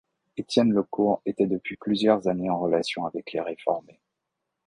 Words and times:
Étienne 0.35 0.71
Le 0.71 0.81
Court 0.81 1.21
était 1.27 1.45
depuis 1.45 1.77
plusieurs 1.77 2.27
années 2.27 2.49
en 2.49 2.57
relation 2.57 3.05
avec 3.05 3.33
les 3.33 3.41
réformés. 3.41 4.01